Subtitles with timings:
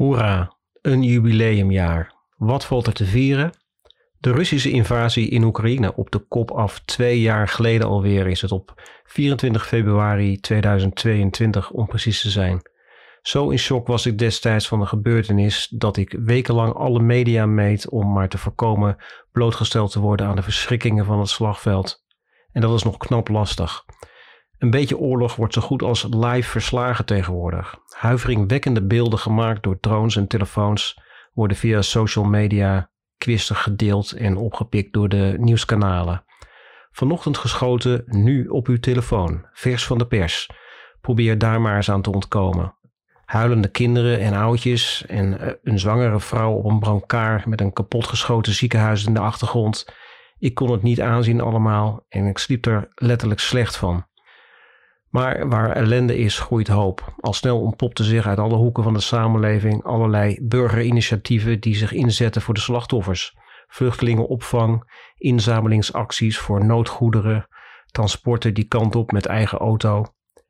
[0.00, 2.14] Hoera, een jubileumjaar.
[2.36, 3.52] Wat valt er te vieren?
[4.18, 8.52] De Russische invasie in Oekraïne op de kop af twee jaar geleden alweer is het
[8.52, 12.60] op 24 februari 2022 om precies te zijn.
[13.22, 17.88] Zo in shock was ik destijds van de gebeurtenis dat ik wekenlang alle media meet
[17.88, 18.96] om maar te voorkomen
[19.32, 22.04] blootgesteld te worden aan de verschrikkingen van het slagveld.
[22.52, 23.84] En dat is nog knap lastig.
[24.60, 27.76] Een beetje oorlog wordt zo goed als live verslagen tegenwoordig.
[27.88, 31.00] Huiveringwekkende beelden gemaakt door drones en telefoons
[31.32, 36.24] worden via social media kwistig gedeeld en opgepikt door de nieuwskanalen.
[36.90, 40.50] Vanochtend geschoten, nu op uw telefoon, vers van de pers.
[41.00, 42.74] Probeer daar maar eens aan te ontkomen.
[43.24, 48.52] Huilende kinderen en oudjes en eh, een zwangere vrouw op een brancard met een kapotgeschoten
[48.52, 49.94] ziekenhuis in de achtergrond.
[50.38, 54.08] Ik kon het niet aanzien allemaal en ik sliep er letterlijk slecht van.
[55.10, 57.14] Maar waar ellende is, groeit hoop.
[57.20, 62.42] Al snel ontpopte zich uit alle hoeken van de samenleving allerlei burgerinitiatieven die zich inzetten
[62.42, 63.36] voor de slachtoffers.
[63.68, 67.48] Vluchtelingenopvang, inzamelingsacties voor noodgoederen,
[67.86, 70.04] transporten die kant op met eigen auto.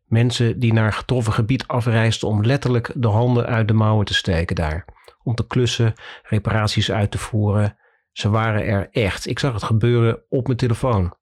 [0.05, 4.57] Mensen die naar getroffen gebied afreisden om letterlijk de handen uit de mouwen te steken
[4.57, 4.85] daar.
[5.23, 7.77] Om te klussen, reparaties uit te voeren.
[8.13, 9.27] Ze waren er echt.
[9.27, 11.19] Ik zag het gebeuren op mijn telefoon.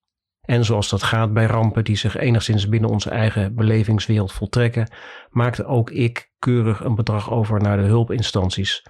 [0.48, 4.90] En zoals dat gaat bij rampen die zich enigszins binnen onze eigen belevingswereld voltrekken,
[5.30, 8.86] maakte ook ik keurig een bedrag over naar de hulpinstanties.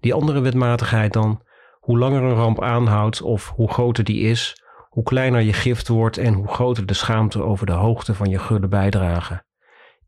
[0.00, 1.42] Die andere wetmatigheid dan,
[1.78, 6.18] hoe langer een ramp aanhoudt of hoe groter die is, hoe kleiner je gift wordt
[6.18, 9.44] en hoe groter de schaamte over de hoogte van je gulle bijdrage.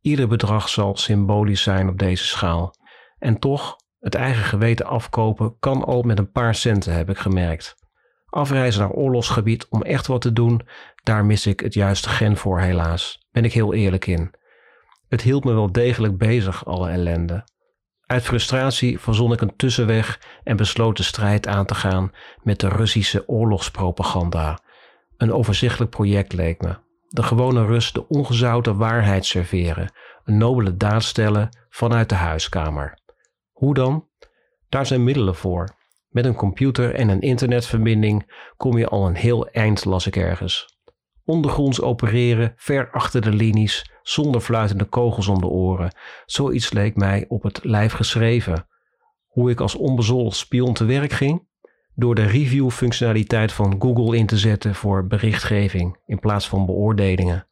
[0.01, 2.75] Ieder bedrag zal symbolisch zijn op deze schaal.
[3.19, 7.82] En toch, het eigen geweten afkopen kan al met een paar centen, heb ik gemerkt.
[8.33, 10.67] Afreizen naar oorlogsgebied om echt wat te doen,
[11.03, 13.27] daar mis ik het juiste gen voor helaas.
[13.33, 14.35] Ben ik heel eerlijk in.
[15.09, 17.45] Het hield me wel degelijk bezig, alle ellende.
[18.07, 22.69] Uit frustratie verzon ik een tussenweg en besloot de strijd aan te gaan met de
[22.69, 24.59] Russische oorlogspropaganda.
[25.17, 26.77] Een overzichtelijk project leek me.
[27.09, 29.93] De gewone Rus de ongezouten waarheid serveren,
[30.25, 32.99] een nobele daad stellen vanuit de huiskamer.
[33.51, 34.09] Hoe dan?
[34.69, 35.81] Daar zijn middelen voor.
[36.13, 40.79] Met een computer en een internetverbinding kom je al een heel eind, las ik ergens.
[41.25, 45.95] Ondergronds opereren, ver achter de linies, zonder fluitende kogels om de oren.
[46.27, 48.67] Zoiets leek mij op het lijf geschreven.
[49.27, 51.47] Hoe ik als onbezold spion te werk ging?
[51.95, 57.47] Door de review-functionaliteit van Google in te zetten voor berichtgeving in plaats van beoordelingen.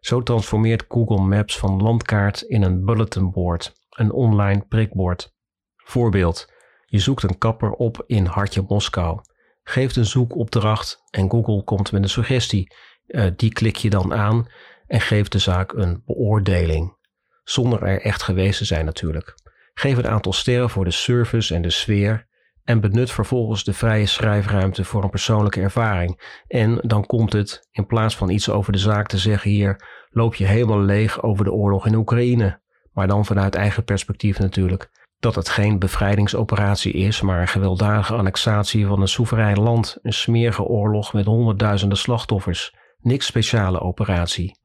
[0.00, 5.34] Zo transformeert Google Maps van landkaart in een bulletin board, een online prikbord.
[5.76, 6.52] Voorbeeld.
[6.92, 9.20] Je zoekt een kapper op in Hartje Moskou.
[9.62, 12.74] Geeft een zoekopdracht en Google komt met een suggestie.
[13.06, 14.46] Uh, die klik je dan aan
[14.86, 16.96] en geeft de zaak een beoordeling.
[17.44, 19.34] Zonder er echt geweest te zijn natuurlijk.
[19.74, 22.26] Geef een aantal sterren voor de service en de sfeer
[22.64, 26.42] en benut vervolgens de vrije schrijfruimte voor een persoonlijke ervaring.
[26.46, 30.34] En dan komt het, in plaats van iets over de zaak te zeggen hier, loop
[30.34, 32.60] je helemaal leeg over de oorlog in Oekraïne.
[32.92, 34.90] Maar dan vanuit eigen perspectief natuurlijk
[35.22, 40.62] dat het geen bevrijdingsoperatie is, maar een gewelddadige annexatie van een soeverein land, een smerige
[40.62, 44.58] oorlog met honderdduizenden slachtoffers, niks speciale operatie.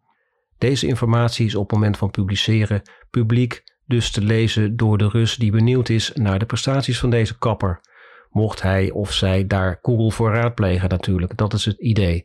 [0.58, 5.36] Deze informatie is op het moment van publiceren publiek dus te lezen door de Rus
[5.36, 7.82] die benieuwd is naar de prestaties van deze kapper.
[8.30, 12.24] Mocht hij of zij daar Google voor raadplegen natuurlijk, dat is het idee.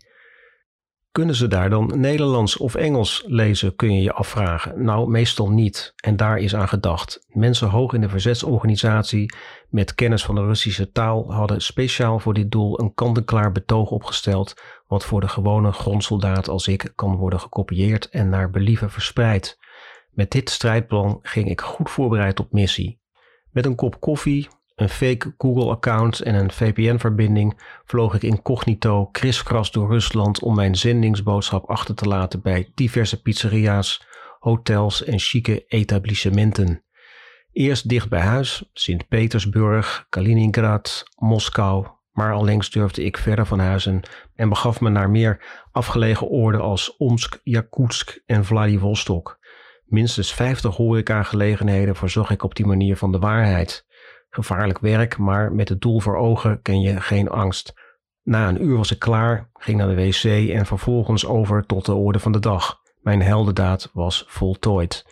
[1.12, 4.84] Kunnen ze daar dan Nederlands of Engels lezen, kun je je afvragen.
[4.84, 5.92] Nou, meestal niet.
[5.96, 7.26] En daar is aan gedacht.
[7.28, 9.34] Mensen hoog in de verzetsorganisatie
[9.68, 14.54] met kennis van de Russische taal hadden speciaal voor dit doel een kant-en-klaar betoog opgesteld,
[14.86, 19.58] wat voor de gewone grondsoldaat als ik kan worden gekopieerd en naar believen verspreid.
[20.10, 23.00] Met dit strijdplan ging ik goed voorbereid op missie.
[23.50, 29.90] Met een kop koffie, een fake Google-account en een VPN-verbinding vloog ik incognito kriskras door
[29.90, 34.06] Rusland om mijn zendingsboodschap achter te laten bij diverse pizzeria's,
[34.38, 36.84] hotels en chique etablissementen.
[37.52, 44.48] Eerst dicht bij huis, Sint-Petersburg, Kaliningrad, Moskou, maar allengs durfde ik verder van huis en,
[44.48, 49.38] begaf me naar meer afgelegen oorden als Omsk, Yakutsk en Vladivostok.
[49.84, 53.86] Minstens 50 horeca-gelegenheden voorzag ik op die manier van de waarheid.
[54.34, 57.72] Gevaarlijk werk, maar met het doel voor ogen ken je geen angst.
[58.22, 61.94] Na een uur was ik klaar, ging naar de wc en vervolgens over tot de
[61.94, 62.80] orde van de dag.
[63.00, 65.06] Mijn heldendaad was voltooid.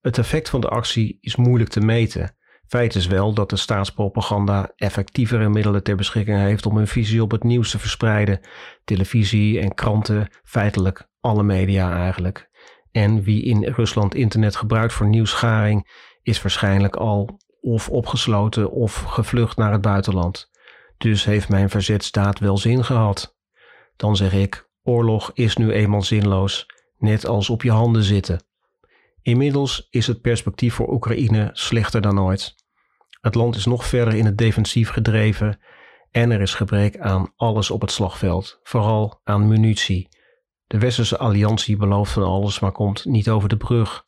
[0.00, 2.36] Het effect van de actie is moeilijk te meten.
[2.66, 7.30] Feit is wel dat de staatspropaganda effectievere middelen ter beschikking heeft om hun visie op
[7.30, 8.40] het nieuws te verspreiden.
[8.84, 12.48] Televisie en kranten, feitelijk alle media eigenlijk.
[12.92, 15.88] En wie in Rusland internet gebruikt voor nieuwsgaring,
[16.22, 20.50] is waarschijnlijk al of opgesloten of gevlucht naar het buitenland.
[20.98, 23.36] Dus heeft mijn verzetstaat wel zin gehad.
[23.96, 26.66] Dan zeg ik: oorlog is nu eenmaal zinloos,
[26.98, 28.42] net als op je handen zitten.
[29.22, 32.54] Inmiddels is het perspectief voor Oekraïne slechter dan ooit.
[33.20, 35.60] Het land is nog verder in het defensief gedreven
[36.10, 40.08] en er is gebrek aan alles op het slagveld, vooral aan munitie.
[40.66, 44.04] De Westerse alliantie belooft van alles, maar komt niet over de brug.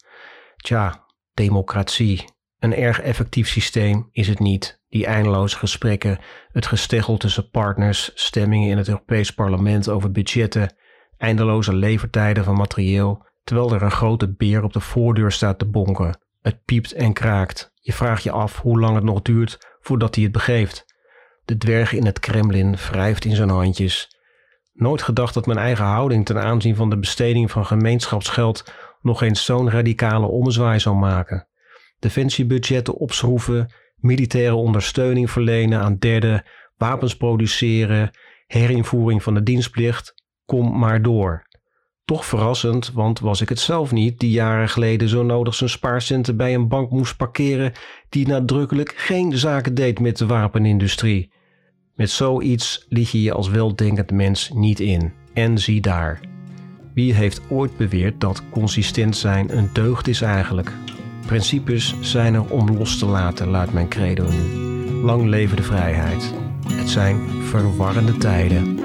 [0.57, 1.05] Tja,
[1.35, 2.25] democratie.
[2.63, 4.81] Een erg effectief systeem is het niet.
[4.89, 6.19] Die eindeloze gesprekken,
[6.53, 10.75] het gesteggel tussen partners, stemmingen in het Europees Parlement over budgetten,
[11.17, 16.19] eindeloze levertijden van materieel, terwijl er een grote beer op de voordeur staat te bonken.
[16.41, 17.73] Het piept en kraakt.
[17.75, 20.85] Je vraagt je af hoe lang het nog duurt voordat hij het begeeft.
[21.45, 24.17] De dwerg in het Kremlin wrijft in zijn handjes.
[24.73, 29.45] Nooit gedacht dat mijn eigen houding ten aanzien van de besteding van gemeenschapsgeld nog eens
[29.45, 31.47] zo'n radicale ommezwaai zou maken.
[32.03, 36.45] Defensiebudgetten opschroeven, militaire ondersteuning verlenen aan derden,
[36.77, 38.11] wapens produceren,
[38.47, 40.15] herinvoering van de dienstplicht,
[40.45, 41.47] kom maar door.
[42.05, 46.37] Toch verrassend, want was ik het zelf niet die jaren geleden zo nodig zijn spaarcenten
[46.37, 47.73] bij een bank moest parkeren
[48.09, 51.33] die nadrukkelijk geen zaken deed met de wapenindustrie.
[51.95, 55.13] Met zoiets lieg je je als weldenkend mens niet in.
[55.33, 56.21] En zie daar.
[56.95, 60.73] Wie heeft ooit beweerd dat consistent zijn een deugd is eigenlijk?
[61.27, 64.61] Principes zijn er om los te laten, laat mijn credo nu.
[65.03, 66.35] Lang leven de vrijheid.
[66.73, 68.82] Het zijn verwarrende tijden.